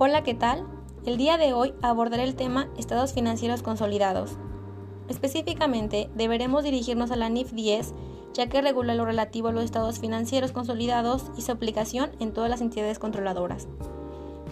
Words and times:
Hola, 0.00 0.22
¿qué 0.22 0.32
tal? 0.32 0.64
El 1.04 1.16
día 1.16 1.38
de 1.38 1.54
hoy 1.54 1.74
abordaré 1.82 2.22
el 2.22 2.36
tema 2.36 2.68
estados 2.78 3.12
financieros 3.12 3.64
consolidados. 3.64 4.38
Específicamente, 5.08 6.08
deberemos 6.14 6.62
dirigirnos 6.62 7.10
a 7.10 7.16
la 7.16 7.28
NIF 7.28 7.50
10, 7.50 7.94
ya 8.32 8.48
que 8.48 8.62
regula 8.62 8.94
lo 8.94 9.06
relativo 9.06 9.48
a 9.48 9.52
los 9.52 9.64
estados 9.64 9.98
financieros 9.98 10.52
consolidados 10.52 11.32
y 11.36 11.42
su 11.42 11.50
aplicación 11.50 12.12
en 12.20 12.32
todas 12.32 12.48
las 12.48 12.60
entidades 12.60 13.00
controladoras. 13.00 13.66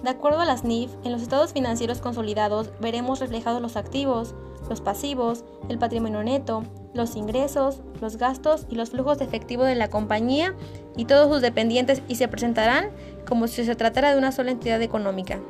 De 0.06 0.12
acuerdo 0.12 0.38
a 0.38 0.44
las 0.44 0.62
NIF, 0.62 0.92
en 1.02 1.10
los 1.10 1.20
estados 1.20 1.52
financieros 1.52 1.98
consolidados 1.98 2.70
veremos 2.80 3.18
reflejados 3.18 3.60
los 3.60 3.74
activos, 3.74 4.36
los 4.68 4.80
pasivos, 4.80 5.44
el 5.68 5.80
patrimonio 5.80 6.22
neto, 6.22 6.62
los 6.94 7.16
ingresos, 7.16 7.82
los 8.00 8.16
gastos 8.16 8.68
y 8.70 8.76
los 8.76 8.90
flujos 8.90 9.18
de 9.18 9.24
efectivo 9.24 9.64
de 9.64 9.74
la 9.74 9.90
compañía 9.90 10.54
y 10.96 11.06
todos 11.06 11.28
sus 11.28 11.42
dependientes 11.42 12.02
y 12.06 12.14
se 12.14 12.28
presentarán 12.28 12.90
como 13.26 13.48
si 13.48 13.64
se 13.64 13.74
tratara 13.74 14.12
de 14.12 14.18
una 14.18 14.30
sola 14.30 14.52
entidad 14.52 14.80
económica. 14.80 15.40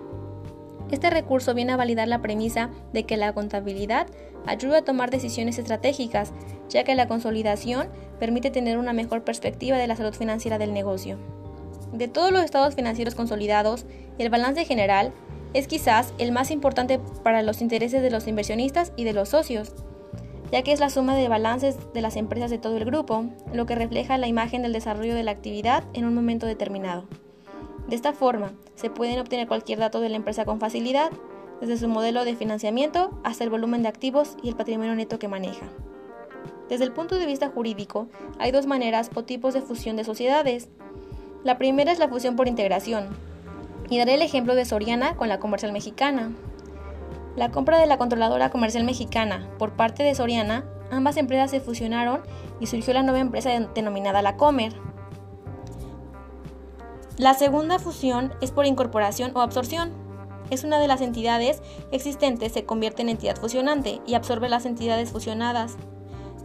Este 0.91 1.11
recurso 1.11 1.53
viene 1.53 1.75
a 1.75 1.77
validar 1.77 2.09
la 2.09 2.23
premisa 2.23 2.71
de 2.95 3.05
que 3.05 3.19
la 3.19 3.35
contabilidad 3.35 4.07
ayuda 4.47 4.79
a 4.79 4.85
tomar 4.87 5.11
decisiones 5.11 5.59
estratégicas, 5.59 6.33
ya 6.71 6.83
que 6.83 6.95
la 6.95 7.09
consolidación 7.09 7.89
permite 8.19 8.51
tener 8.51 8.79
una 8.79 8.95
mejor 8.95 9.23
perspectiva 9.23 9.77
de 9.77 9.87
la 9.87 9.97
salud 9.97 10.15
financiera 10.15 10.57
del 10.57 10.73
negocio. 10.73 11.19
De 11.93 12.09
todos 12.09 12.33
los 12.33 12.45
estados 12.45 12.75
financieros 12.75 13.15
consolidados, 13.15 13.87
el 14.19 14.31
balance 14.31 14.65
general 14.65 15.13
es 15.55 15.69
quizás 15.69 16.13
el 16.19 16.33
más 16.33 16.51
importante 16.51 16.99
para 17.23 17.43
los 17.43 17.63
intereses 17.63 18.03
de 18.03 18.11
los 18.11 18.27
inversionistas 18.27 18.93
y 18.97 19.05
de 19.05 19.13
los 19.13 19.31
socios, 19.31 19.73
ya 20.53 20.63
que 20.63 20.73
es 20.73 20.81
la 20.81 20.91
suma 20.91 21.17
de 21.17 21.29
balances 21.29 21.77
de 21.95 22.01
las 22.01 22.17
empresas 22.17 22.51
de 22.51 22.59
todo 22.59 22.77
el 22.77 22.85
grupo, 22.85 23.25
lo 23.53 23.67
que 23.67 23.75
refleja 23.75 24.19
la 24.19 24.29
imagen 24.29 24.63
del 24.63 24.73
desarrollo 24.73 25.15
de 25.15 25.23
la 25.23 25.31
actividad 25.31 25.85
en 25.95 26.05
un 26.05 26.15
momento 26.15 26.47
determinado. 26.47 27.05
De 27.89 27.97
esta 27.97 28.13
forma, 28.13 28.53
se 28.75 28.91
pueden 28.91 29.19
obtener 29.19 29.47
cualquier 29.47 29.79
dato 29.79 30.01
de 30.01 30.09
la 30.09 30.17
empresa 30.17 30.45
con 30.45 30.61
facilidad, 30.61 31.11
desde 31.61 31.79
su 31.79 31.89
modelo 31.89 32.25
de 32.25 32.37
financiamiento 32.37 33.19
hasta 33.25 33.45
el 33.45 33.51
volumen 33.51 33.83
de 33.83 33.89
activos 33.89 34.37
y 34.43 34.49
el 34.49 34.57
patrimonio 34.57 34.95
neto 34.95 35.19
que 35.19 35.29
maneja. 35.29 35.67
Desde 36.69 36.85
el 36.85 36.93
punto 36.93 37.17
de 37.17 37.27
vista 37.27 37.49
jurídico, 37.49 38.09
hay 38.39 38.51
dos 38.51 38.67
maneras 38.67 39.11
o 39.15 39.25
tipos 39.25 39.55
de 39.55 39.63
fusión 39.63 39.97
de 39.97 40.05
sociedades. 40.05 40.69
La 41.47 41.59
primera 41.59 41.93
es 41.93 42.01
la 42.01 42.09
fusión 42.09 42.35
por 42.35 42.49
integración, 42.49 43.07
y 43.89 43.99
daré 43.99 44.15
el 44.15 44.23
ejemplo 44.23 44.57
de 44.57 44.65
Soriana 44.65 45.15
con 45.15 45.29
la 45.29 45.39
comercial 45.39 45.71
mexicana. 45.71 46.33
La 47.37 47.53
compra 47.53 47.79
de 47.79 47.87
la 47.87 47.99
controladora 47.99 48.51
comercial 48.51 48.83
mexicana 48.83 49.49
por 49.57 49.71
parte 49.75 50.03
de 50.03 50.17
Soriana, 50.17 50.65
ambas 50.91 51.17
empresas 51.17 51.53
se 51.53 51.61
fusionaron 51.61 52.23
y 52.59 52.67
surgió 52.67 52.95
la 52.95 53.05
nueva 53.05 53.21
empresa 53.21 53.51
denominada 53.77 54.23
La 54.23 54.37
Comer. 54.37 54.73
La 57.17 57.35
segunda 57.35 57.79
fusión 57.79 58.35
es 58.41 58.51
por 58.51 58.67
incorporación 58.67 59.31
o 59.37 59.41
absorción. 59.41 59.93
Es 60.51 60.65
una 60.65 60.81
de 60.81 60.89
las 60.89 61.01
entidades 61.01 61.63
existentes 61.93 62.55
se 62.55 62.65
convierte 62.65 63.03
en 63.03 63.09
entidad 63.09 63.37
fusionante 63.37 64.01
y 64.05 64.15
absorbe 64.15 64.49
las 64.49 64.67
entidades 64.67 65.13
fusionadas, 65.13 65.77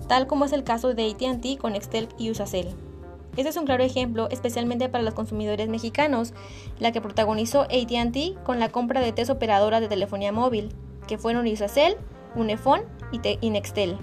tal 0.08 0.28
como 0.28 0.46
es 0.46 0.54
el 0.54 0.64
caso 0.64 0.94
de 0.94 1.10
AT&T 1.10 1.58
con 1.58 1.74
Excel 1.74 2.08
y 2.20 2.30
Usacell. 2.30 2.91
Este 3.38 3.50
es 3.50 3.56
un 3.56 3.66
claro 3.66 3.84
ejemplo, 3.84 4.28
especialmente 4.30 4.90
para 4.90 5.04
los 5.04 5.14
consumidores 5.14 5.70
mexicanos, 5.70 6.34
la 6.80 6.92
que 6.92 7.00
protagonizó 7.00 7.62
AT&T 7.62 8.36
con 8.44 8.60
la 8.60 8.70
compra 8.70 9.00
de 9.00 9.14
tres 9.14 9.30
operadoras 9.30 9.80
de 9.80 9.88
telefonía 9.88 10.34
móvil, 10.34 10.70
que 11.08 11.18
fueron 11.18 11.48
Usacell, 11.48 11.96
Unifón 12.36 12.82
y, 13.12 13.50
Nextel. 13.50 13.98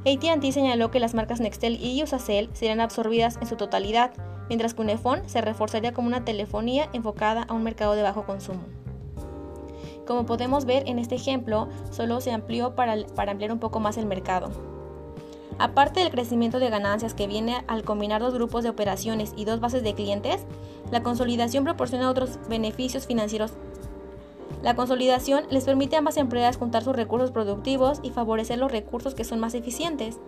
AT&T 0.00 0.52
señaló 0.52 0.90
que 0.90 1.00
las 1.00 1.14
marcas 1.14 1.40
Nextel 1.40 1.78
y 1.82 2.02
Usacell 2.02 2.48
serían 2.54 2.80
absorbidas 2.80 3.36
en 3.42 3.46
su 3.46 3.56
totalidad, 3.56 4.12
mientras 4.48 4.72
que 4.72 4.80
Unifón 4.80 5.28
se 5.28 5.42
reforzaría 5.42 5.92
como 5.92 6.08
una 6.08 6.24
telefonía 6.24 6.88
enfocada 6.94 7.42
a 7.42 7.52
un 7.52 7.64
mercado 7.64 7.94
de 7.96 8.02
bajo 8.02 8.24
consumo. 8.24 8.62
Como 10.06 10.24
podemos 10.24 10.64
ver 10.64 10.88
en 10.88 10.98
este 10.98 11.16
ejemplo, 11.16 11.68
solo 11.90 12.22
se 12.22 12.32
amplió 12.32 12.74
para 12.74 12.94
ampliar 13.30 13.52
un 13.52 13.58
poco 13.58 13.78
más 13.78 13.98
el 13.98 14.06
mercado. 14.06 14.77
Aparte 15.58 16.00
del 16.00 16.10
crecimiento 16.10 16.60
de 16.60 16.70
ganancias 16.70 17.14
que 17.14 17.26
viene 17.26 17.64
al 17.66 17.82
combinar 17.82 18.20
dos 18.20 18.34
grupos 18.34 18.62
de 18.62 18.70
operaciones 18.70 19.32
y 19.36 19.44
dos 19.44 19.58
bases 19.58 19.82
de 19.82 19.94
clientes, 19.94 20.44
la 20.92 21.02
consolidación 21.02 21.64
proporciona 21.64 22.10
otros 22.10 22.38
beneficios 22.48 23.06
financieros. 23.06 23.52
La 24.62 24.76
consolidación 24.76 25.44
les 25.50 25.64
permite 25.64 25.96
a 25.96 25.98
ambas 25.98 26.16
empresas 26.16 26.56
juntar 26.56 26.84
sus 26.84 26.94
recursos 26.94 27.32
productivos 27.32 27.98
y 28.02 28.10
favorecer 28.10 28.58
los 28.58 28.70
recursos 28.70 29.14
que 29.14 29.24
son 29.24 29.40
más 29.40 29.54
eficientes. 29.54 30.18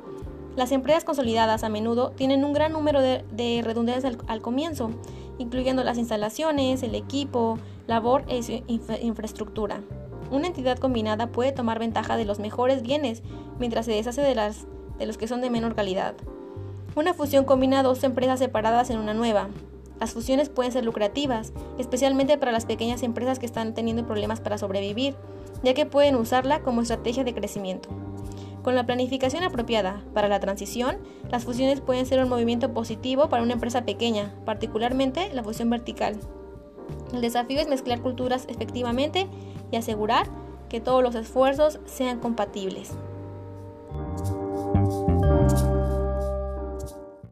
Las 0.57 0.73
empresas 0.73 1.05
consolidadas 1.05 1.63
a 1.63 1.69
menudo 1.69 2.11
tienen 2.11 2.45
un 2.45 2.53
gran 2.53 2.73
número 2.73 3.01
de, 3.01 3.63
redundancias 3.65 4.17
al, 4.27 4.41
comienzo, 4.41 4.91
incluyendo 5.39 5.85
las 5.85 5.97
instalaciones, 5.97 6.83
el 6.83 6.97
equipo, 6.97 7.59
labor 7.87 8.25
e 8.29 8.65
infraestructura. 9.01 9.81
Una 10.33 10.49
entidad 10.49 10.79
combinada 10.79 11.29
puede 11.29 11.53
tomar 11.53 11.79
ventaja 11.79 12.17
de 12.17 12.25
los 12.25 12.41
mejores 12.41 12.83
bienes 12.83 13.23
mientras 13.59 13.87
se 13.87 13.93
deshace 13.93 14.23
de, 14.23 14.35
las, 14.35 14.67
de 15.01 15.07
los 15.07 15.19
que 15.19 15.27
son 15.27 15.41
de 15.41 15.51
menor 15.51 15.75
calidad. 15.75 16.15
Una 16.95 17.15
fusión 17.15 17.45
combina 17.45 17.83
dos 17.83 18.05
empresas 18.05 18.39
separadas 18.39 18.91
en 18.91 18.99
una 18.99 19.15
nueva. 19.15 19.49
Las 19.99 20.13
fusiones 20.13 20.49
pueden 20.49 20.73
ser 20.73 20.85
lucrativas, 20.85 21.53
especialmente 21.79 22.39
para 22.39 22.53
las 22.53 22.67
pequeñas 22.67 23.03
empresas 23.03 23.39
que 23.39 23.47
están 23.47 23.75
teniendo 23.75 24.07
problemas 24.07 24.41
para 24.41 24.59
sobrevivir, 24.59 25.17
ya 25.63 25.75
que 25.75 25.87
pueden 25.87 26.17
usarla 26.17 26.61
como 26.63 26.83
estrategia 26.83 27.25
de 27.25 27.35
crecimiento. 27.35 27.89
Con 28.63 28.75
la 28.75 28.85
planificación 28.85 29.43
apropiada 29.43 30.03
para 30.13 30.29
la 30.29 30.39
transición, 30.39 30.99
las 31.31 31.45
fusiones 31.45 31.81
pueden 31.81 32.05
ser 32.07 32.23
un 32.23 32.29
movimiento 32.29 32.75
positivo 32.75 33.29
para 33.29 33.43
una 33.43 33.55
empresa 33.55 33.85
pequeña, 33.85 34.35
particularmente 34.45 35.33
la 35.33 35.43
fusión 35.43 35.71
vertical. 35.71 36.21
El 37.15 37.23
desafío 37.23 37.61
es 37.61 37.69
mezclar 37.69 38.01
culturas 38.01 38.47
efectivamente 38.49 39.29
y 39.71 39.77
asegurar 39.77 40.27
que 40.69 40.81
todos 40.81 41.03
los 41.03 41.15
esfuerzos 41.15 41.81
sean 41.87 42.21
compatibles. 42.21 42.93